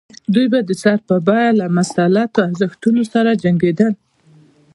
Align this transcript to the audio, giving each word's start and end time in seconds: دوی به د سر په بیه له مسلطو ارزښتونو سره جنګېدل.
دوی 0.33 0.45
به 0.51 0.59
د 0.65 0.71
سر 0.83 0.97
په 1.07 1.15
بیه 1.27 1.49
له 1.59 1.65
مسلطو 1.77 2.39
ارزښتونو 2.49 3.01
سره 3.13 3.31
جنګېدل. 3.43 3.93